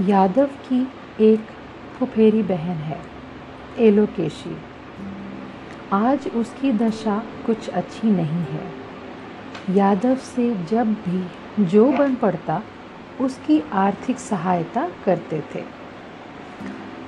यादव 0.00 0.46
की 0.46 0.88
एक 1.20 1.40
फुफेरी 1.98 2.42
बहन 2.42 2.76
है, 2.76 3.00
एलोकेशी। 3.78 4.56
आज 5.92 6.28
उसकी 6.28 6.72
दशा 6.72 7.22
कुछ 7.46 7.68
अच्छी 7.68 8.10
नहीं 8.10 8.44
है। 8.44 8.66
यादव 9.76 10.16
से 10.16 10.64
जब 10.64 10.92
भी 10.92 11.64
जो 11.64 11.92
बन 11.92 12.14
पड़ता, 12.14 12.62
उसकी 13.20 13.62
आर्थिक 13.72 14.18
सहायता 14.18 14.88
करते 15.04 15.42
थे। 15.54 15.64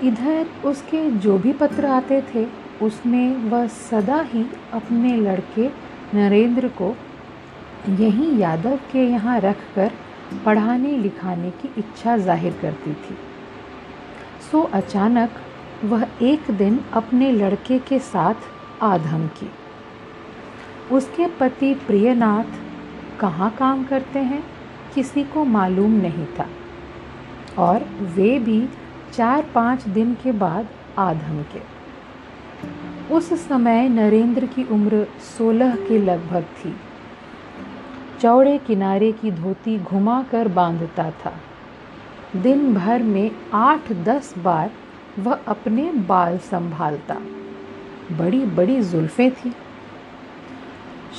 इधर 0.02 0.46
उसके 0.64 1.10
जो 1.10 1.38
भी 1.38 1.52
पत्र 1.52 1.86
आते 1.86 2.22
थे, 2.34 2.46
उसमें 2.82 3.36
वह 3.36 3.66
सदा 3.66 4.20
ही 4.20 4.46
अपने 4.72 5.16
लड़के 5.16 5.68
नरेंद्र 6.14 6.68
को 6.68 6.96
यहीं 7.88 8.38
यादव 8.38 8.76
के 8.76 9.04
यहाँ 9.04 9.40
रख 9.40 9.56
कर 9.74 9.90
पढ़ाने 10.46 10.96
लिखाने 10.98 11.50
की 11.50 11.68
इच्छा 11.78 12.16
ज़ाहिर 12.16 12.58
करती 12.62 12.92
थी। 12.92 13.16
सो 14.50 14.62
अचानक 14.62 15.30
वह 15.84 16.06
एक 16.22 16.50
दिन 16.50 16.80
अपने 16.92 17.32
लड़के 17.32 17.78
के 17.78 17.98
साथ 17.98 18.34
आधम 18.82 19.26
की। 19.26 19.50
उसके 20.92 21.26
पति 21.26 21.74
प्रियनाथ 21.74 22.44
कहाँ 23.20 23.50
काम 23.50 23.84
करते 23.84 24.18
हैं? 24.18 24.44
किसी 24.94 25.24
को 25.24 25.44
मालूम 25.44 25.90
नहीं 25.90 26.26
था। 26.26 26.48
और 27.58 27.84
वे 28.02 28.38
भी 28.38 28.68
चार 29.12 29.50
पाँच 29.54 29.88
दिन 29.88 30.14
के 30.14 30.32
बाद 30.32 30.68
आधम 30.98 31.42
के। 31.42 31.60
उस 33.14 33.48
समय 33.48 33.88
नरेंद्र 33.88 34.46
की 34.46 34.64
उम्र 34.64 35.06
सोलह 35.38 35.76
के 35.76 35.98
लगभग 35.98 36.42
थी। 36.42 36.74
चौड़े 38.20 38.58
किनारे 38.58 39.12
की 39.12 39.30
धोती 39.30 39.78
घुमाकर 39.78 40.48
बांधता 40.48 41.10
था। 41.10 41.32
दिन 42.36 42.74
भर 42.74 43.02
में 43.02 43.30
आठ 43.54 43.92
दस 43.92 44.34
बार 44.38 44.70
वह 45.18 45.38
अपने 45.48 45.92
बाल 45.92 46.38
संभालता। 46.38 47.14
बड़ी 48.12 48.44
बड़ी 48.44 48.82
जुल्फ़ें 48.82 49.30
थी। 49.30 49.54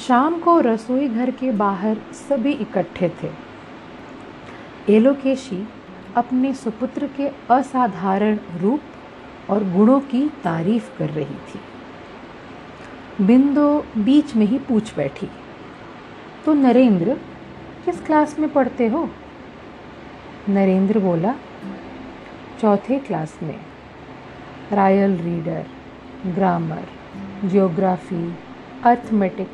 शाम 0.08 0.40
को 0.40 0.60
रसोई 0.60 1.08
घर 1.08 1.32
के 1.32 1.52
बाहर 1.52 1.98
सभी 2.12 2.52
इकट्ठे 2.52 3.12
थे। 3.24 3.30
एलोकेशी 4.96 5.68
अपने 6.16 6.54
सुपुत्र 6.54 7.08
के 7.08 7.28
असाधारण 7.28 8.38
रूप 8.60 8.82
और 9.50 9.64
गुणों 9.64 10.00
की 10.00 10.30
तारीफ़ 10.44 10.98
कर 10.98 11.10
रही 11.10 11.36
थी। 11.36 11.60
बिंदु 13.26 13.84
बीच 13.98 14.36
में 14.36 14.46
ही 14.46 14.60
पूछ 14.60 14.96
बैठी। 14.96 15.30
तो 16.48 16.54
नरेंद्र, 16.54 17.14
किस 17.86 18.02
क्लास 18.02 18.40
में 18.40 18.54
पढ़ते 18.54 18.88
हो? 18.88 19.10
नरेंद्र 20.50 21.00
बोला, 21.00 21.36
चौथे 22.62 23.00
क्लास 23.00 23.40
में। 23.44 23.60
Royal 24.72 25.18
reader 25.18 25.66
grammar 26.34 26.84
geography 27.48 28.36
arithmetic 28.84 29.50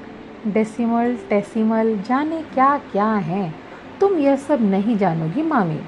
decimal 0.47 1.17
टेसिमल 1.29 1.97
जाने 1.97 2.41
क्या 2.41 2.77
क्या 2.77 3.09
हैं? 3.13 3.55
तुम 3.99 4.17
यह 4.17 4.35
सब 4.35 4.61
नहीं 4.61 4.97
जानोगी 4.97 5.41
मामी। 5.41 5.79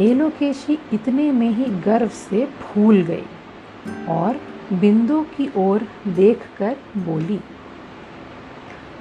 एलोकेशी 0.00 0.78
इतने 0.92 1.32
में 1.32 1.50
ही 1.50 1.64
गर्व 1.64 2.08
से 2.08 2.46
फूल 2.46 3.02
गई 3.02 3.24
और 4.08 4.40
बिंदु 4.72 5.22
की 5.22 5.50
ओर 5.56 5.88
देखकर 6.06 6.76
बोली 6.96 7.40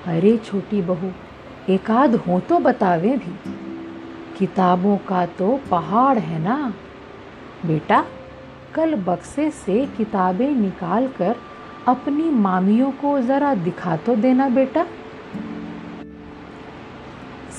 अरे 0.08 0.38
छोटी 0.38 0.81
बहू, 0.81 1.11
एकाध 1.69 2.16
हो 2.17 2.39
तो 2.39 2.59
बतावे 2.59 3.16
भी। 3.17 3.33
किताबों 4.38 4.97
का 4.97 5.25
तो 5.25 5.59
पहाड़ 5.72 6.17
है 6.17 6.39
ना। 6.39 6.73
बेटा, 7.66 8.03
कल 8.75 8.95
बक्से 8.95 9.50
से 9.51 9.85
किताबें 9.97 10.50
निकाल 10.51 11.07
कर 11.07 11.35
अपनी 11.88 12.29
मामियों 12.29 12.91
को 12.91 13.19
ज़रा 13.22 13.53
दिखा 13.56 13.95
तो 13.97 14.16
देना 14.16 14.47
बेटा। 14.50 14.85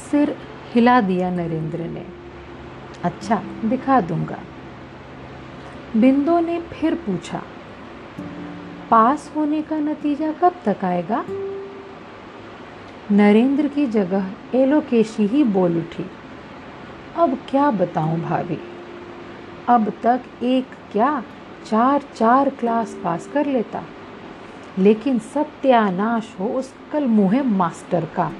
सिर 0.00 0.36
हिला 0.75 1.00
दिया 1.00 1.30
नरेंद्र 1.30 1.86
ने। 1.86 2.04
अच्छा 3.04 3.42
दिखा 3.65 4.00
दूँगा। 4.00 4.38
बिंदु 5.97 6.38
ने 6.41 6.59
फिर 6.70 6.94
पूछा, 6.97 7.42
पास 8.91 9.30
होने 9.36 9.62
का 9.62 9.78
नतीजा 9.78 10.32
कब 10.32 10.54
तक 10.66 10.84
आएगा? 10.84 11.25
नरेंद्र 13.12 13.69
की 13.69 13.86
जगह 13.86 14.30
एलोकेशी 14.54 15.26
ही 15.26 15.44
बोल 15.44 15.78
उठी। 15.78 16.06
अब 17.16 17.38
क्या 17.50 17.70
बताऊँ 17.70 18.20
भाभी? 18.20 18.58
अब 19.69 19.92
तक 20.02 20.20
एक 20.42 20.66
क्या 20.92 21.22
चार 21.70 22.02
चार 22.16 22.50
क्लास 22.50 23.00
पास 23.04 23.26
कर 23.26 23.47
लेता। 23.47 23.82
लेकिन 24.78 25.18
सत्यानाश 25.18 26.36
हो 26.41 26.48
उस 26.48 26.74
कल 26.92 27.04
मुहे 27.06 27.42
मास्टर 27.42 28.04
का, 28.04 28.32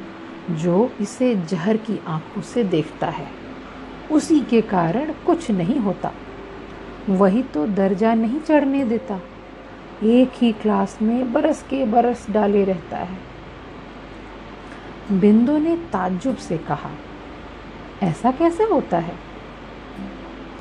जो 0.51 0.93
इसे 1.01 1.37
जहर 1.37 1.77
की 1.77 2.01
आँखों 2.07 2.43
से 2.43 2.65
देखता 2.65 3.07
है। 3.07 3.27
उसी 4.13 4.41
के 4.41 4.61
कारण 4.61 5.13
कुछ 5.27 5.51
नहीं 5.51 5.79
होता। 5.79 6.13
वही 7.09 7.43
तो 7.43 7.67
दर्जा 7.67 8.15
नहीं 8.15 8.41
चढ़ने 8.41 8.85
देता। 8.85 9.21
एक 10.03 10.31
ही 10.35 10.53
क्लास 10.53 10.99
में 11.03 11.33
बरस 11.33 11.63
के 11.63 11.85
बरस 11.85 12.31
डाले 12.31 12.65
रहता 12.65 12.97
है। 12.97 13.38
बिंदु 15.13 15.59
ने 15.59 15.77
ताज्जुब 15.77 16.37
से 16.37 16.59
कहा, 16.59 16.91
ऐसा 18.03 18.31
कैसे 18.31 18.65
होता 18.65 18.99
है? 18.99 19.15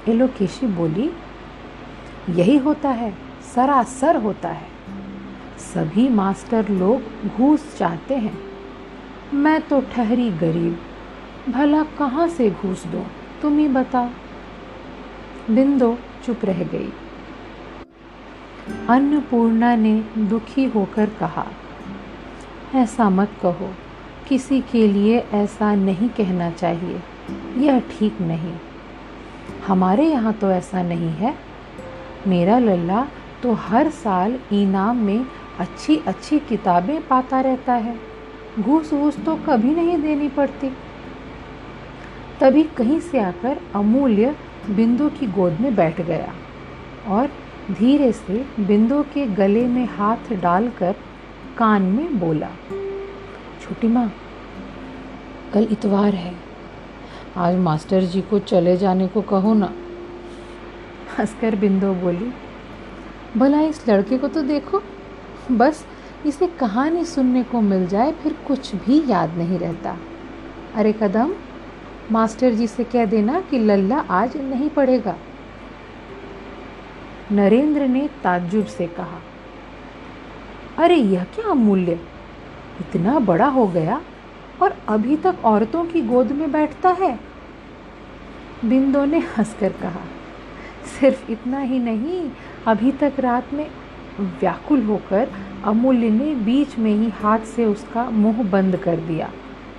एलोकेशी 0.07 0.67
बोली, 0.67 1.11
यही 2.29 2.57
होता 2.57 2.89
है, 2.89 3.13
सरासर 3.55 4.15
होता 4.15 4.49
है। 4.49 4.67
सभी 5.57 6.09
मास्टर 6.09 6.69
लोग 6.69 7.27
घूस 7.29 7.77
चाहते 7.77 8.15
हैं। 8.15 8.37
मैं 9.33 9.61
तो 9.61 9.81
ठहरी 9.81 10.31
गरीब, 10.31 10.79
भला 11.49 11.83
कहाँ 11.83 12.27
से 12.27 12.51
घूस 12.51 12.85
दो, 12.87 13.05
तुम 13.41 13.57
ही 13.57 13.67
बताओ। 13.67 14.09
बिंदु 15.49 15.97
चुप 16.25 16.45
रह 16.45 16.63
गई। 16.63 16.93
अन्नपूर्णा 18.89 19.75
ने 19.75 20.03
दुखी 20.17 20.65
होकर 20.65 21.09
कहा, 21.09 21.47
ऐसा 22.75 23.09
मत 23.09 23.29
कहो 23.41 23.73
किसी 24.27 24.59
के 24.61 24.87
लिए 24.87 25.19
ऐसा 25.33 25.73
नहीं 25.75 26.09
कहना 26.09 26.49
चाहिए। 26.51 27.01
यह 27.57 27.79
ठीक 27.79 28.21
नहीं। 28.21 28.53
हमारे 29.67 30.05
यहाँ 30.05 30.33
तो 30.33 30.49
ऐसा 30.51 30.81
नहीं 30.83 31.09
है। 31.09 31.33
मेरा 32.27 32.59
लल्ला 32.59 33.07
तो 33.43 33.53
हर 33.53 33.89
साल 33.89 34.39
इनाम 34.53 34.97
में 34.97 35.25
अच्छी 35.59 35.97
अच्छी 36.07 36.39
किताबें 36.39 37.07
पाता 37.07 37.41
रहता 37.41 37.73
है। 37.73 37.95
घूस 38.59 38.93
वूस 38.93 39.19
तो 39.25 39.35
कभी 39.35 39.75
नहीं 39.75 39.97
देनी 40.01 40.29
पड़ती। 40.29 40.71
तभी 42.39 42.63
कहीं 42.63 42.99
से 42.99 43.19
आकर 43.19 43.59
अमूल्य 43.75 44.35
बिंदु 44.69 45.09
की 45.09 45.27
गोद 45.27 45.57
में 45.61 45.75
बैठ 45.75 46.01
गया 46.01 46.33
और 47.07 47.29
धीरे 47.71 48.11
से 48.11 48.45
बिंदु 48.59 49.01
के 49.03 49.25
गले 49.25 49.67
में 49.67 49.85
हाथ 49.85 50.33
डालकर 50.33 50.95
कान 51.57 51.81
में 51.81 52.19
बोला 52.19 52.49
छोटी 53.69 53.87
माँ, 53.87 54.11
कल 55.53 55.67
इतवार 55.71 56.13
है। 56.15 56.33
आज 57.37 57.55
मास्टर 57.55 58.03
जी 58.03 58.21
को 58.21 58.39
चले 58.39 58.75
जाने 58.77 59.07
को 59.07 59.21
कहो 59.21 59.53
ना। 59.53 59.71
हंसकर 61.17 61.55
बिंदु 61.55 61.93
बोली, 61.93 62.31
भला 63.37 63.61
इस 63.61 63.87
लड़के 63.89 64.17
को 64.17 64.27
तो 64.27 64.41
देखो, 64.43 64.81
बस 65.51 65.85
इसे 66.25 66.47
कहानी 66.59 67.05
सुनने 67.05 67.43
को 67.43 67.61
मिल 67.61 67.87
जाए, 67.87 68.11
फिर 68.13 68.35
कुछ 68.47 68.75
भी 68.75 69.03
याद 69.09 69.37
नहीं 69.37 69.59
रहता। 69.59 69.97
अरे 70.75 70.93
कदम, 70.93 71.35
मास्टर 72.11 72.53
जी 72.53 72.67
से 72.67 72.83
कह 72.83 73.05
देना 73.05 73.39
कि 73.41 73.59
लल्ला 73.59 73.99
आज 73.99 74.37
नहीं 74.37 74.69
पढ़ेगा। 74.69 75.17
नरेंद्र 77.31 77.87
ने 77.87 78.09
ताज्जुब 78.23 78.65
से 78.65 78.87
कहा, 78.87 79.21
अरे 80.77 80.95
यह 80.95 81.23
क्या 81.25 81.51
अमूल्य 81.51 81.99
इतना 82.79 83.19
बड़ा 83.19 83.47
हो 83.47 83.65
गया 83.67 84.01
और 84.61 84.75
अभी 84.89 85.15
तक 85.17 85.45
औरतों 85.45 85.83
की 85.85 86.01
गोद 86.01 86.31
में 86.31 86.51
बैठता 86.51 86.89
है। 86.91 87.17
बिंदो 88.65 89.03
ने 89.05 89.19
हंसकर 89.37 89.71
कहा, 89.71 90.01
सिर्फ़ 90.99 91.31
इतना 91.31 91.59
ही 91.59 91.79
नहीं, 91.79 92.29
अभी 92.67 92.91
तक 92.91 93.19
रात 93.19 93.53
में 93.53 93.67
व्याकुल 94.19 94.83
होकर 94.83 95.29
अमूल्य 95.65 96.09
ने 96.09 96.33
बीच 96.35 96.77
में 96.79 96.91
ही 96.91 97.09
हाथ 97.19 97.39
से 97.45 97.65
उसका 97.65 98.09
मुँह 98.09 98.43
बंद 98.43 98.77
कर 98.77 98.95
दिया 98.97 99.29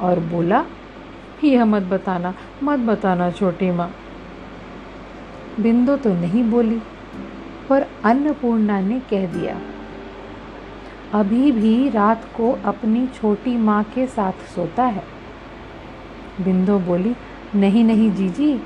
और 0.00 0.20
बोला, 0.26 0.64
यह 1.44 1.64
मत 1.64 1.82
बताना 1.82 2.34
मत 2.62 2.78
बताना 2.80 3.30
छोटी 3.30 3.70
माँ। 3.70 3.90
बिंदु 5.60 5.96
तो 5.96 6.12
नहीं 6.14 6.44
बोली, 6.44 6.80
पर 7.68 7.86
अन्नपूर्णा 8.04 8.80
ने 8.80 9.00
कह 9.10 9.26
दिया 9.32 9.60
अभी 11.12 11.52
भी 11.52 11.88
रात 11.88 12.24
को 12.36 12.58
अपनी 12.64 13.06
छोटी 13.06 13.56
माँ 13.56 13.84
के 13.84 14.06
साथ 14.06 14.32
सोता 14.32 14.84
है। 14.84 15.04
बिंदु 16.40 16.78
बोली, 16.78 17.16
नहीं 17.54 17.84
नहीं 17.84 18.12
जीजी, 18.12 18.58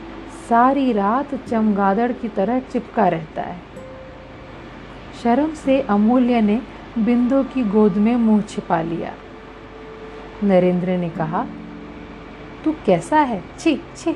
सारी 0.48 0.92
रात 0.92 1.34
चमगादड़ 1.34 2.12
की 2.12 2.28
तरह 2.28 2.60
चिपका 2.60 3.08
रहता 3.08 3.42
है। 3.42 3.60
शर्म 5.22 5.54
से 5.54 5.80
अमूल्य 5.80 6.40
ने 6.40 6.62
बिंदु 6.98 7.42
की 7.42 7.64
गोद 7.64 7.96
में 7.96 8.16
मुँह 8.16 8.42
छिपा 8.42 8.82
लिया। 8.82 9.14
नरेंद्र 10.44 10.96
ने 10.96 11.08
कहा, 11.08 11.46
तू 12.64 12.74
कैसा 12.86 13.20
है? 13.20 13.44
छी 13.58 13.82
छी, 13.96 14.12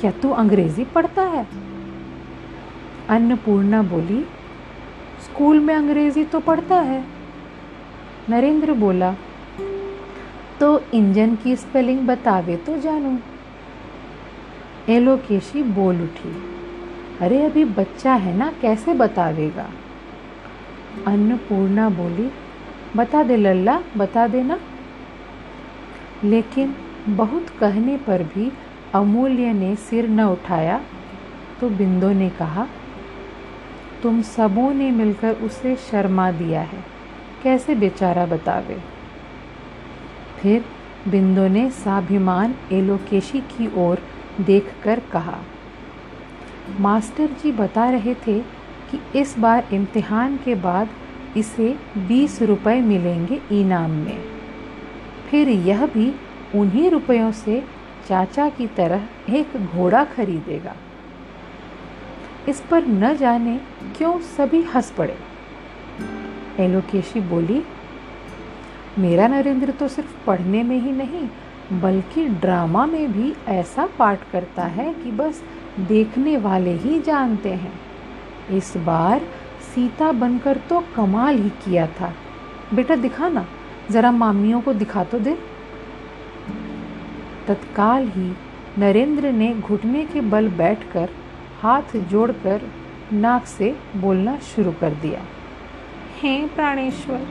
क्या 0.00 0.10
तू 0.10 0.30
अंग्रेज़ी 0.30 0.84
पढ़ता 0.84 1.22
है? 1.22 1.46
अन्नपूर्णा 3.08 3.82
बोली, 3.82 4.26
स्कूल 5.24 5.60
में 5.60 5.74
अंग्रेज़ी 5.74 6.24
तो 6.24 6.40
पढ़ता 6.40 6.80
है। 6.80 7.21
नरेंद्र 8.30 8.72
बोला 8.72 9.14
तो 10.60 10.82
इंजन 10.94 11.36
की 11.36 11.56
स्पेलिंग 11.56 12.00
बतावे 12.00 12.56
तो 12.56 12.76
जानू. 12.76 13.18
एलोकेशी 14.88 15.62
बोल 15.62 16.02
उठी, 16.02 16.42
अरे, 17.20 17.42
अभी 17.42 17.64
बच्चा 17.64 18.14
है 18.14 18.36
ना, 18.36 18.52
कैसे 18.62 18.94
बतावेगा? 18.94 19.70
अन्नपूर्णा 21.06 21.88
बोली, 21.88 22.30
बता 22.96 23.22
दे 23.22 23.36
लल्ला, 23.36 23.82
बता 23.96 24.26
देना। 24.26 24.60
लेकिन 26.24 26.74
बहुत 27.08 27.46
कहने 27.48 27.96
पर 27.96 28.22
भी 28.22 28.52
अमूल्य 28.94 29.52
ने 29.52 29.76
सिर 29.76 30.08
न 30.08 30.20
उठाया 30.20 30.80
तो 31.60 31.68
बिंदु 31.68 32.10
ने 32.10 32.30
कहा, 32.30 32.66
तुम 34.02 34.22
सबों 34.22 34.74
ने 34.74 34.90
मिलकर 34.90 35.32
उसे 35.32 35.76
शर्मा 35.76 36.30
दिया 36.30 36.60
है। 36.60 36.91
कैसे 37.42 37.74
बेचारा 37.74 38.26
बतावे? 38.26 38.78
फिर 40.38 40.64
बिंदु 41.08 41.46
ने 41.48 41.70
साभिमान 41.70 42.54
एलोकेशी 42.72 43.40
की 43.40 43.70
ओर 43.76 44.02
देखकर 44.40 45.00
कहा, 45.12 45.38
मास्टर 46.80 47.26
जी 47.42 47.52
बता 47.52 47.88
रहे 47.90 48.14
थे 48.26 48.38
कि 48.90 49.20
इस 49.20 49.38
बार 49.38 49.68
इम्तिहान 49.72 50.36
के 50.36 50.54
बाद 50.54 50.88
इसे 51.36 51.68
बीस 51.98 52.40
रुपए 52.42 52.80
मिलेंगे 52.80 53.40
इनाम 53.52 53.90
में। 53.90 54.24
फिर 55.30 55.48
यह 55.48 55.86
भी 55.86 56.14
उन्हीं 56.54 56.90
रुपयों 56.90 57.32
से 57.32 57.62
चाचा 58.08 58.48
की 58.48 58.66
तरह 58.66 59.08
एक 59.30 59.56
घोड़ा 59.56 60.04
खरीदेगा। 60.04 60.74
इस 62.48 62.60
पर 62.60 62.86
न 62.86 63.14
जाने 63.16 63.60
क्यों 63.96 64.18
सभी 64.20 64.62
हंस 64.64 64.90
पड़े। 64.90 65.16
एलोकेशी 66.60 67.20
बोली, 67.20 67.62
मेरा 68.98 69.26
नरेंद्र 69.28 69.70
तो 69.70 69.88
सिर्फ़ 69.88 70.14
पढ़ने 70.26 70.62
में 70.62 70.78
ही 70.80 70.92
नहीं, 70.92 71.28
बल्कि 71.80 72.26
ड्रामा 72.28 72.86
में 72.86 73.12
भी 73.12 73.32
ऐसा 73.48 73.86
पाठ 73.98 74.30
करता 74.32 74.62
है 74.62 74.92
कि 74.94 75.10
बस 75.10 75.42
देखने 75.78 76.36
वाले 76.36 76.72
ही 76.72 77.00
जानते 77.00 77.52
हैं। 77.52 77.72
इस 78.50 78.76
बार 78.76 79.20
सीता 79.74 80.12
बनकर 80.12 80.56
तो 80.68 80.82
कमाल 80.96 81.38
ही 81.38 81.50
किया 81.64 81.86
था। 81.86 82.12
बेटा 82.74 82.96
दिखा 82.96 83.28
ना, 83.28 83.46
ज़रा 83.90 84.10
मामियों 84.12 84.60
को 84.60 84.72
दिखा 84.72 85.04
तो 85.04 85.18
दे। 85.18 85.36
तत्काल 87.46 88.08
ही 88.08 88.32
नरेंद्र 88.78 89.30
ने 89.32 89.54
घुटने 89.54 90.04
के 90.04 90.20
बल 90.20 90.48
बैठकर 90.48 91.08
हाथ 91.60 91.96
जोड़कर 92.10 92.60
नाक 93.12 93.46
से 93.46 93.76
बोलना 93.96 94.38
शुरू 94.38 94.72
कर 94.72 94.94
दिया। 94.94 95.20
हे 96.22 96.46
प्राणेश्वर। 96.46 97.26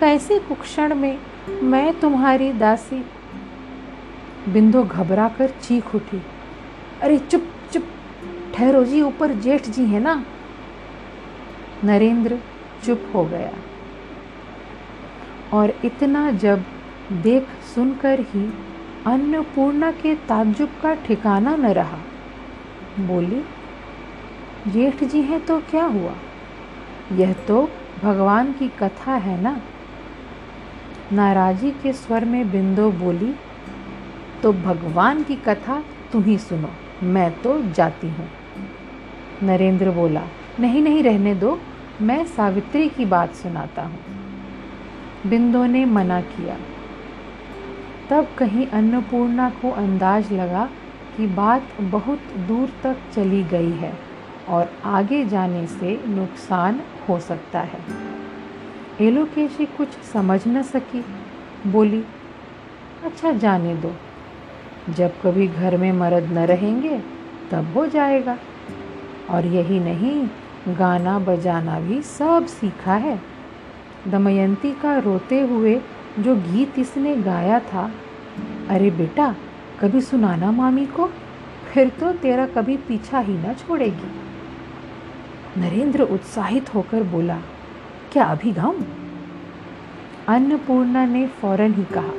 कैसे 0.00 0.38
कुक्षण 0.38 0.94
में 0.94 1.18
मैं 1.62 2.00
तुम्हारी 2.00 2.52
दासी? 2.52 3.04
बिंदु 4.48 4.82
घबरा 4.82 5.28
कर 5.28 5.48
चीख 5.48 5.94
उठी। 5.94 6.22
अरे 7.02 7.18
चुप 7.18 7.48
चुप, 7.72 7.84
ठहरो 8.54 8.84
जी, 8.84 9.02
ऊपर 9.02 9.32
जेठ 9.32 9.62
जी 9.62 9.84
है 9.84 10.00
ना? 10.00 10.24
नरेंद्र 11.84 12.38
चुप 12.86 13.12
हो 13.14 13.24
गया। 13.24 13.52
और 15.52 15.74
इतना 15.84 16.30
जब 16.30 16.64
देख 17.12 17.48
सुनकर 17.74 18.20
ही 18.20 18.52
अन्नपूर्णा 19.06 19.90
के 19.90 20.14
ताज्जुब 20.14 20.68
का 20.82 20.94
ठिकाना 20.94 21.56
न 21.56 21.66
रहा। 21.66 21.98
बोली, 23.00 23.44
जेठ 24.70 25.04
जी 25.04 25.22
हैं 25.22 25.46
तो 25.46 25.58
क्या 25.60 25.84
हुआ? 25.84 26.14
यह 27.12 27.32
तो 27.32 27.68
भगवान 28.02 28.52
की 28.52 28.68
कथा 28.68 29.14
है 29.14 29.40
ना? 29.42 29.60
नाराजी 31.12 31.70
के 31.70 31.92
स्वर 31.92 32.24
में 32.24 32.50
बिंदु 32.50 32.90
बोली 32.90 33.34
तो 34.42 34.52
भगवान 34.52 35.22
की 35.22 35.36
कथा 35.36 35.82
तुम 36.12 36.22
ही 36.22 36.38
सुनो, 36.38 36.68
मैं 37.02 37.30
तो 37.42 37.62
जाती 37.72 38.08
हूँ। 38.08 38.28
नरेंद्र 39.42 39.90
बोला, 39.90 40.22
नहीं 40.60 40.82
नहीं 40.82 41.02
रहने 41.02 41.34
दो, 41.34 41.58
मैं 42.00 42.24
सावित्री 42.24 42.88
की 42.88 43.04
बात 43.04 43.34
सुनाता 43.34 43.82
हूँ। 43.82 43.98
बिंदु 45.26 45.64
ने 45.64 45.84
मना 45.84 46.20
किया। 46.20 46.56
तब 48.10 48.28
कहीं 48.38 48.66
अन्नपूर्णा 48.66 49.50
को 49.50 49.70
अंदाज 49.70 50.32
लगा 50.32 50.68
कि 51.16 51.26
बात 51.26 51.80
बहुत 51.80 52.20
दूर 52.48 52.72
तक 52.82 52.96
चली 53.14 53.42
गई 53.42 53.70
है। 53.70 54.07
और 54.48 54.72
आगे 54.84 55.24
जाने 55.24 55.66
से 55.66 56.04
नुकसान 56.06 56.80
हो 57.08 57.20
सकता 57.20 57.60
है। 57.60 57.80
एलोकेशी 59.00 59.66
कुछ 59.66 59.88
समझ 59.88 60.48
न 60.48 60.62
सकी। 60.62 61.04
बोली 61.66 62.04
अच्छा 63.04 63.32
जाने 63.32 63.74
दो। 63.74 63.92
जब 64.92 65.10
कभी 65.22 65.48
घर 65.48 65.76
में 65.76 65.92
मर्द 65.92 66.30
न 66.32 66.38
रहेंगे, 66.38 67.02
तब 67.50 67.72
हो 67.74 67.86
जाएगा। 67.86 68.38
और 69.30 69.46
यही 69.46 69.80
नहीं, 69.80 70.28
गाना 70.76 71.18
बजाना 71.18 71.80
भी 71.80 72.02
सब 72.02 72.46
सीखा 72.46 72.94
है। 72.94 73.20
दमयंती 74.08 74.72
का 74.72 74.98
रोते 74.98 75.40
हुए 75.40 75.80
जो 76.18 76.36
गीत 76.36 76.78
इसने 76.78 77.16
गाया 77.16 77.60
था, 77.60 77.90
अरे 78.68 78.90
बेटा, 78.90 79.36
कभी 79.80 80.00
सुनाना 80.00 80.50
मामी 80.50 80.86
को? 80.86 81.10
फिर 81.72 81.88
तो 81.88 82.12
तेरा 82.12 82.46
कभी 82.46 82.76
पीछा 82.76 83.18
ही 83.18 83.34
ना 83.34 83.52
छोड़ेगी। 83.52 84.27
नरेंद्र 85.56 86.02
उत्साहित 86.04 86.74
होकर 86.74 87.02
बोला, 87.02 87.38
क्या 88.12 88.24
अभी 88.24 88.52
गाऊं? 88.52 88.82
अन्नपूर्णा 90.28 91.04
ने 91.06 91.26
फ़ौरन 91.40 91.74
ही 91.74 91.84
कहा, 91.84 92.12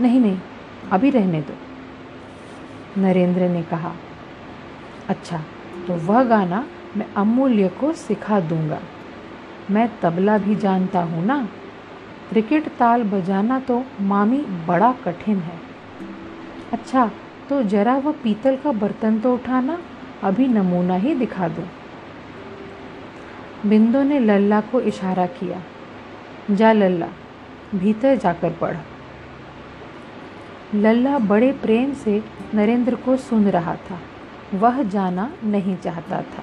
नहीं 0.00 0.20
नहीं, 0.20 0.38
अभी 0.92 1.10
रहने 1.10 1.40
दो। 1.40 1.54
नरेंद्र 3.00 3.48
ने 3.48 3.62
कहा 3.62 3.92
अच्छा 5.08 5.42
तो 5.86 5.94
वह 6.06 6.22
गाना 6.24 6.64
मैं 6.96 7.06
अमूल्य 7.16 7.68
को 7.80 7.92
सिखा 7.92 8.40
दूँगा। 8.40 8.80
मैं 9.70 9.88
तबला 10.02 10.38
भी 10.38 10.54
जानता 10.56 11.00
हूँ 11.02 11.24
ना? 11.24 11.38
क्रिकेट 12.30 12.68
ताल 12.68 13.02
बजाना 13.02 13.58
तो 13.60 13.82
मामी 14.02 14.38
बड़ा 14.66 14.92
कठिन 15.04 15.38
है। 15.38 15.58
अच्छा 16.72 17.10
तो 17.48 17.62
जरा 17.64 17.96
वह 17.96 18.12
पीतल 18.22 18.56
का 18.56 18.72
बर्तन 18.72 19.18
तो 19.20 19.34
उठाना, 19.34 19.78
अभी 20.22 20.48
नमूना 20.48 20.94
ही 20.94 21.14
दिखा 21.14 21.48
दूँ। 21.48 21.64
बिंदु 23.66 24.02
ने 24.02 24.20
लल्ला 24.20 24.60
को 24.60 24.80
इशारा 24.80 25.26
किया। 25.26 25.62
जा 26.50 26.72
लल्ला, 26.72 27.08
भीतर 27.74 28.16
जाकर 28.16 28.52
पढ़। 28.52 28.76
लल्ला 30.74 31.18
बड़े 31.18 31.52
प्रेम 31.52 31.92
से 31.92 32.24
नरेंद्र 32.54 32.94
को 32.94 33.16
सुन 33.16 33.48
रहा 33.48 33.76
था। 33.76 33.98
वह 34.54 34.82
जाना 34.82 35.32
नहीं 35.44 35.76
चाहता 35.76 36.22
था। 36.22 36.42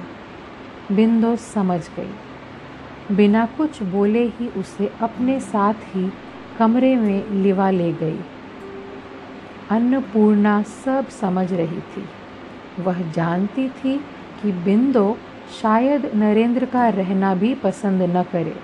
बिंदु 0.96 1.36
समझ 1.36 1.90
गई। 2.00 2.14
बिना 3.16 3.46
कुछ 3.46 3.84
बोले 3.84 4.28
ही 4.28 4.48
उसे 4.48 4.94
अपने 5.02 5.40
साथ 5.40 5.74
ही 5.74 6.14
कमरे 6.60 6.96
में 6.96 7.30
लिवा 7.30 7.70
ले 7.70 7.94
गई। 7.94 8.20
अन्नपूर्णा 9.70 10.62
सब 10.62 11.08
समझ 11.10 11.54
रही 11.54 11.80
थी। 11.80 12.06
वह 12.80 13.12
जानती 13.12 13.70
थी 13.70 13.98
कि 14.42 14.52
बिंदु 14.52 15.18
शायद 15.52 16.12
नरेंद्र 16.16 16.66
का 16.66 16.88
रहना 16.90 17.34
भी 17.36 17.54
पसंद 17.56 18.02
न 18.02 18.24
करे, 18.24 18.56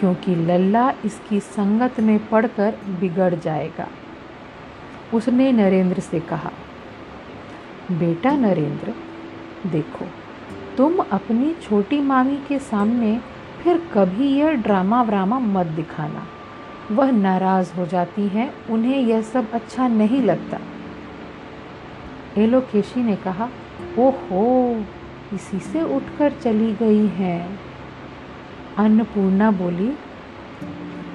क्योंकि 0.00 0.34
लल्ला 0.34 0.90
इसकी 1.04 1.40
संगत 1.40 2.00
में 2.00 2.18
पड़कर 2.28 2.74
बिगड़ 3.00 3.34
जाएगा। 3.34 3.88
उसने 5.14 5.50
नरेंद्र 5.52 6.00
से 6.00 6.20
कहा, 6.20 6.50
बेटा 7.90 8.36
नरेंद्र, 8.36 8.94
देखो, 9.68 10.06
तुम 10.76 10.98
अपनी 10.98 11.54
छोटी 11.62 12.00
मामी 12.00 12.36
के 12.48 12.58
सामने 12.58 13.18
फिर 13.62 13.82
कभी 13.94 14.28
यह 14.28 14.52
ड्रामा 14.52 15.02
व्रामा 15.02 15.38
मत 15.38 15.66
दिखाना। 15.66 16.26
वह 16.90 17.10
नाराज़ 17.10 17.72
हो 17.74 17.86
जाती 17.86 18.26
हैं, 18.28 18.52
उन्हें 18.70 18.98
यह 18.98 19.22
सब 19.22 19.50
अच्छा 19.52 19.88
नहीं 19.88 20.22
लगता। 20.22 20.58
एलोकेशी 22.38 23.02
ने 23.02 23.16
कहा, 23.16 23.48
ओहो 23.98 24.44
इसी 25.34 25.58
से 25.58 25.82
उठकर 25.82 26.32
चली 26.32 26.72
गई 26.72 27.06
हैं। 27.06 27.58
अन्नपूर्णा 28.78 29.50
बोली, 29.50 29.92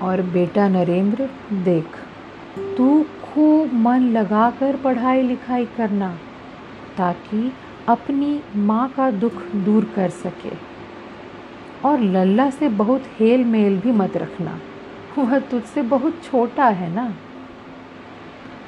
और 0.01 0.21
बेटा 0.21 0.67
नरेंद्र, 0.67 1.29
देख, 1.53 1.85
तू 2.77 3.03
खूब 3.03 3.73
मन 3.73 3.99
लगाकर 3.99 4.75
पढ़ाई 4.75 5.21
लिखाई 5.21 5.65
करना, 5.65 6.17
ताकि 6.97 7.53
अपनी 7.87 8.41
माँ 8.55 8.89
का 8.89 9.11
दुख 9.11 9.43
दूर 9.55 9.85
कर 9.95 10.09
सके। 10.09 10.51
और 11.85 11.99
लल्ला 11.99 12.49
से 12.49 12.69
बहुत 12.69 13.03
हेल 13.19 13.43
मेल 13.43 13.79
भी 13.79 13.91
मत 13.91 14.17
रखना, 14.17 14.59
वह 15.17 15.39
तुझसे 15.39 15.81
बहुत 15.81 16.23
छोटा 16.23 16.67
है 16.67 16.93
ना? 16.95 17.13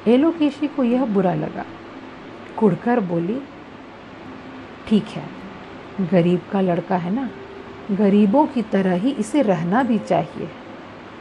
एलोकेशी 0.08 0.66
को 0.66 0.84
यह 0.84 1.04
बुरा 1.04 1.34
लगा। 1.34 1.64
कुड़कर 2.56 3.00
बोली, 3.00 3.40
ठीक 4.88 5.04
है 5.04 5.33
गरीब 6.02 6.40
का 6.52 6.60
लड़का 6.60 6.96
है 6.96 7.14
ना, 7.14 7.28
गरीबों 7.90 8.46
की 8.46 8.62
तरह 8.62 8.94
ही 8.94 9.10
इसे 9.10 9.42
रहना 9.42 9.82
भी 9.82 9.98
चाहिए। 10.00 10.48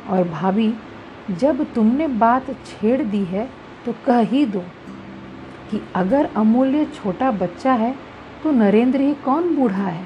और 0.10 0.28
भाभी, 0.30 0.74
जब 1.32 1.66
तुमने 1.74 2.08
बात 2.08 2.50
छेड़ 2.66 3.02
दी 3.02 3.24
है 3.26 3.50
तो 3.86 3.94
कह 4.06 4.20
ही 4.22 4.46
दो 4.46 4.60
कि 5.72 5.82
अगर 5.96 6.30
अमूल्य 6.36 6.86
छोटा 6.96 7.32
बच्चा 7.34 7.74
है 7.74 7.94
तो 8.44 8.52
नरेंद्र 8.52 9.02
ही 9.02 9.14
कौन 9.26 9.56
बूढ़ा 9.56 9.84
है? 9.84 10.06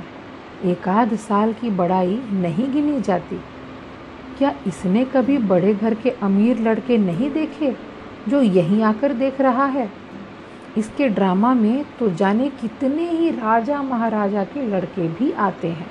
एक 0.66 0.88
आध 0.90 1.16
साल 1.18 1.54
की 1.54 1.70
बड़ाई 1.72 2.20
नहीं 2.34 2.72
गिनी 2.74 3.00
जाती। 3.02 3.40
क्या 4.38 4.54
इसने 4.68 5.04
कभी 5.06 5.38
बड़े 5.38 5.74
घर 5.74 5.94
के 5.94 6.10
अमीर 6.10 6.60
लड़के 6.60 6.98
नहीं 6.98 7.30
देखे, 7.32 7.76
जो 8.30 8.42
यहीं 8.42 8.82
आकर 8.84 9.14
देख 9.16 9.42
रहा 9.42 9.66
है? 9.68 9.90
इसके 10.78 11.08
ड्रामा 11.10 11.54
में 11.54 11.86
तो 12.00 12.10
जाने 12.10 12.50
कितने 12.52 13.10
ही 13.10 13.30
राजा 13.32 13.82
महाराजा 13.82 14.44
के 14.44 14.68
लड़के 14.68 15.08
भी 15.10 15.32
आते 15.32 15.68
हैं। 15.68 15.90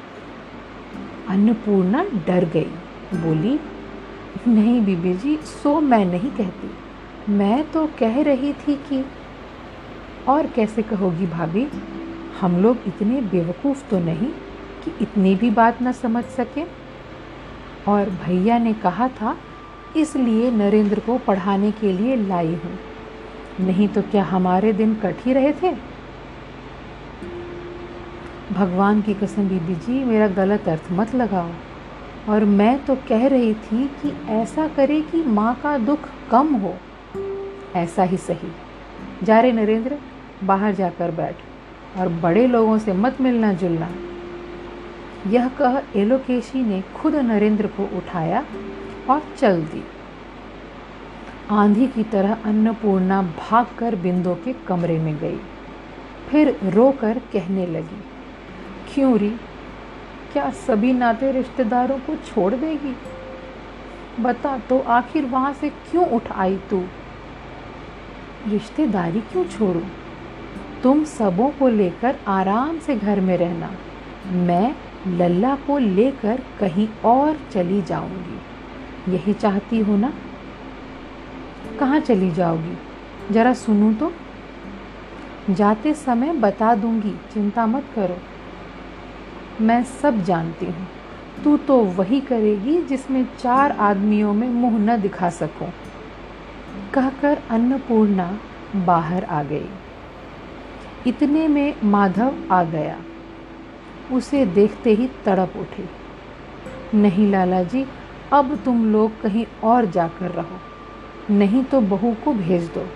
अन्नपूर्णा 1.29 2.05
डर 2.27 2.45
गई, 2.45 2.71
बोली, 3.15 3.59
नहीं 4.49 4.81
बीबी 4.81 5.15
जी 5.15 5.37
सो 5.37 5.81
मैं 5.81 6.05
नहीं 6.05 6.31
कहती। 6.31 7.33
मैं 7.33 7.71
तो 7.73 7.87
कह 7.99 8.23
रही 8.23 8.53
थी 8.53 8.75
कि 8.89 9.05
और 10.29 10.47
कैसे 10.47 10.83
कहोगी 10.83 11.27
भाभी? 11.27 11.67
हम 12.41 12.57
लोग 12.57 12.79
इतने 12.87 13.21
बेवकूफ़ 13.23 13.89
तो 13.91 13.99
नहीं 13.99 14.29
कि 14.85 14.93
इतनी 15.03 15.35
भी 15.35 15.51
बात 15.51 15.83
ना 15.83 15.93
समझ 15.93 16.25
सके? 16.25 16.65
और 17.89 18.11
भैया 18.25 18.59
ने 18.59 18.73
कहा 18.73 19.09
था, 19.11 19.37
इसलिए 19.97 20.51
नरेंद्र 20.51 21.01
को 21.01 21.19
पढ़ाने 21.19 21.71
के 21.71 21.93
लिए 21.93 22.17
लाई 22.17 22.55
हूँ। 22.55 22.79
नहीं 23.61 23.89
तो 23.89 24.03
क्या 24.03 24.25
हमारे 24.25 24.73
दिन 24.73 24.95
कट 24.95 25.15
ही 25.21 25.33
रहे 25.33 25.53
थे? 25.53 25.75
भगवान 28.53 29.03
की 29.03 29.15
कसम 29.15 29.49
बीबी 29.49 29.75
जी, 29.75 30.05
मेरा 30.05 30.29
गलत 30.29 30.69
अर्थ 30.69 30.83
मत 30.93 31.15
लगाओ। 31.15 31.51
और 32.29 32.45
मैं 32.45 32.85
तो 32.85 32.95
कह 32.95 33.27
रही 33.27 33.55
थी 33.55 33.89
कि 33.89 34.27
ऐसा 34.29 34.69
करे 34.69 35.01
कि 35.01 35.23
माँ 35.23 35.61
का 35.63 35.79
दुख 35.79 35.99
कम 36.31 36.55
हो। 36.55 36.75
ऐसा 37.77 38.03
ही 38.03 38.17
सही। 38.17 38.53
जा 39.23 39.41
रे 39.41 39.53
नरेंद्र, 39.53 39.99
बाहर 40.45 40.75
जाकर 40.75 41.11
बैठ 41.11 41.37
और 41.99 42.09
बड़े 42.09 42.47
लोगों 42.47 42.79
से 42.79 42.93
मत 42.93 43.21
मिलना 43.21 43.53
जुलना। 43.53 43.89
यह 45.27 45.49
कह 45.49 45.83
एलोकेशी 45.97 46.63
ने 46.63 46.85
खुद 46.97 47.15
नरेंद्र 47.15 47.67
को 47.67 47.97
उठाया 47.97 48.45
और 49.11 49.23
चल 49.39 49.63
दी। 49.63 49.85
आंधी 51.51 51.87
की 51.87 52.03
तरह 52.03 52.37
अन्नपूर्णा 52.45 53.23
भागकर 53.23 53.95
बिंदु 53.97 54.35
के 54.35 54.53
कमरे 54.53 54.99
में 54.99 55.19
गई। 55.19 55.37
फिर 56.29 56.61
रोकर 56.65 57.19
कहने 57.33 57.67
लगी, 57.67 58.01
क्यों 58.95 59.19
री? 59.19 59.31
क्या 60.33 60.51
सभी 60.51 60.93
नाते 60.93 61.33
रिश्तेदारों 61.33 61.99
को 61.99 62.17
छोड़ 62.17 62.55
देगी? 62.55 62.97
बता 64.23 64.59
तो 64.59 64.79
आखिर 64.79 65.25
वहाँ 65.25 65.53
से 65.53 65.69
क्यों 65.69 66.07
उठ 66.07 66.33
आई 66.33 66.57
तू? 66.71 66.83
रिश्तेदारी 68.49 69.21
क्यों 69.21 69.45
छोड़ू? 69.45 69.83
तुम 70.83 71.05
सबों 71.05 71.51
को 71.51 71.69
लेकर 71.69 72.17
आराम 72.29 72.79
से 72.79 72.97
घर 72.97 73.21
में 73.21 73.37
रहना। 73.37 73.71
मैं 74.33 74.75
लल्ला 75.09 75.55
को 75.57 75.79
लेकर 75.79 76.43
कहीं 76.61 76.89
और 77.05 77.39
चली 77.53 77.83
जाऊँगी। 77.83 79.15
यही 79.15 79.33
चाहती 79.33 79.81
हो 79.81 79.97
ना? 79.97 80.13
कहाँ 81.81 82.01
चली 82.01 82.31
जाओगी? 82.31 82.79
जरा 83.31 83.55
सुनूं 83.55 83.95
तो। 83.95 84.13
जाते 85.51 85.95
समय 85.95 86.33
बता 86.33 86.75
दूँगी, 86.75 87.11
चिंता 87.11 87.67
मत 87.67 87.85
करो। 87.95 88.17
मैं 89.65 89.85
सब 89.85 90.23
जानती 90.23 90.67
हूँ। 90.67 90.89
तू 91.45 91.57
तो 91.57 91.85
वही 91.85 92.21
करेगी 92.21 92.83
जिसमें 92.83 93.27
चार 93.39 93.73
आदमियों 93.73 94.33
में 94.33 94.49
मुँह 94.49 94.79
न 94.79 95.01
दिखा 95.01 95.31
सको। 95.31 95.69
कहकर 96.95 97.39
अन्नपूर्णा 97.51 98.39
बाहर 98.77 99.25
आ 99.25 99.43
गई। 99.43 99.69
इतने 101.07 101.49
में 101.49 101.75
माधव 101.85 102.35
आ 102.51 102.65
गया। 102.65 102.97
उसे 104.13 104.47
देखते 104.47 104.95
ही 104.95 105.09
तड़प 105.25 105.53
उठे। 105.57 105.89
नहीं, 106.97 107.31
लाला 107.31 107.63
जी, 107.63 107.87
अब 108.33 108.57
तुम 108.65 108.93
लोग 108.93 109.21
कहीं 109.21 109.47
और 109.65 109.85
जाकर 109.85 110.31
रहो। 110.31 110.59
नहीं 111.31 111.63
तो 111.65 111.81
बहू 111.81 112.15
को 112.25 112.33
भेज 112.33 112.69
दो। 112.75 112.87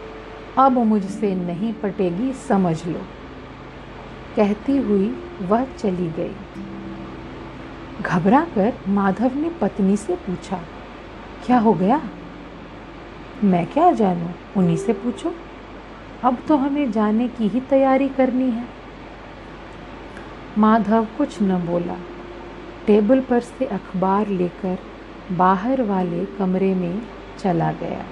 अब 0.58 0.72
मुझसे 0.72 1.34
नहीं 1.34 1.72
पटेगी, 1.72 2.32
समझ 2.32 2.86
लो। 2.86 3.00
कहती 4.36 4.76
हुई 4.76 5.08
वह 5.42 5.64
चली 5.78 6.08
गई। 6.10 6.34
घबरा 8.02 8.44
कर 8.54 8.72
माधव 8.88 9.34
ने 9.34 9.50
पत्नी 9.60 9.96
से 9.96 10.14
पूछा, 10.16 10.60
क्या 11.46 11.58
हो 11.58 11.72
गया? 11.74 12.00
मैं 13.44 13.66
क्या 13.66 13.90
जानूं? 13.92 14.30
उन्हीं 14.56 14.76
से 14.76 14.92
पूछो। 14.92 15.34
अब 16.24 16.38
तो 16.48 16.56
हमें 16.56 16.90
जाने 16.92 17.28
की 17.28 17.48
ही 17.48 17.60
तैयारी 17.60 18.08
करनी 18.08 18.50
है। 18.50 18.64
माधव 20.58 21.06
कुछ 21.18 21.42
न 21.42 21.58
बोला। 21.66 21.96
टेबल 22.86 23.20
पर 23.20 23.40
से 23.40 23.66
अखबार 23.66 24.28
लेकर 24.28 24.78
बाहर 25.32 25.82
वाले 25.82 26.24
कमरे 26.38 26.74
में 26.74 27.02
चला 27.38 27.72
गया। 27.72 28.04